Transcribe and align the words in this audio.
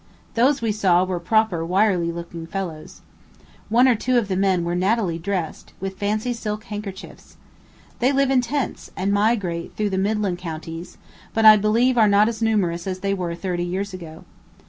Those 0.33 0.63
we 0.63 0.71
saw 0.71 1.03
were 1.05 1.19
proper 1.19 1.63
wiry 1.63 2.11
looking 2.11 2.47
fellows. 2.47 3.01
One 3.69 3.87
or 3.87 3.93
two 3.93 4.17
of 4.17 4.29
the 4.29 4.35
men 4.35 4.63
were 4.65 4.73
nattily 4.73 5.19
dressed, 5.19 5.73
with 5.79 5.99
fancy 5.99 6.33
silk 6.33 6.63
handkerchiefs. 6.63 7.37
They 7.99 8.11
live 8.11 8.31
in 8.31 8.41
tents, 8.41 8.89
and 8.97 9.13
migrate 9.13 9.75
through 9.77 9.91
the 9.91 9.99
midland 9.99 10.39
counties, 10.39 10.97
but 11.35 11.45
I 11.45 11.55
believe 11.55 11.99
are 11.99 12.09
not 12.09 12.27
as 12.27 12.41
numerous 12.41 12.87
as 12.87 13.01
they 13.01 13.13
were 13.13 13.35
thirty 13.35 13.63
years 13.63 13.93
ago. 13.93 14.23